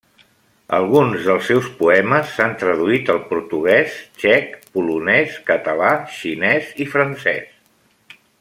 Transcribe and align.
Alguns 0.75 1.25
dels 1.25 1.43
seus 1.49 1.67
poemes 1.81 2.31
s'han 2.37 2.55
traduït 2.63 3.11
al 3.15 3.21
portuguès, 3.33 3.99
txec, 4.23 4.57
polonès, 4.79 5.39
català, 5.53 5.95
xinès 6.19 6.73
i 6.87 6.93
francès. 6.97 8.21